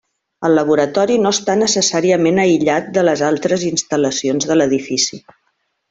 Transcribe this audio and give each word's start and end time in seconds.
El 0.47 0.55
laboratori 0.59 1.17
no 1.25 1.33
està 1.37 1.55
necessàriament 1.59 2.41
aïllat 2.45 2.89
de 2.97 3.05
les 3.07 3.23
altres 3.31 3.67
instal·lacions 3.73 4.49
de 4.53 4.59
l’edifici. 4.61 5.23